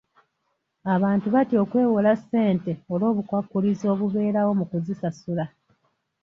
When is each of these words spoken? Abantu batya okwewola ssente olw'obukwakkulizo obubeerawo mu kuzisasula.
Abantu 0.95 1.27
batya 1.35 1.57
okwewola 1.63 2.11
ssente 2.19 2.71
olw'obukwakkulizo 2.93 3.85
obubeerawo 3.93 4.51
mu 4.59 4.65
kuzisasula. 4.71 5.45